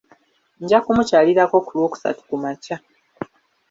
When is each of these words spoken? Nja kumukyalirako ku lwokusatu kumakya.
Nja 0.61 0.79
kumukyalirako 0.85 1.57
ku 1.65 1.71
lwokusatu 1.77 2.21
kumakya. 2.29 2.75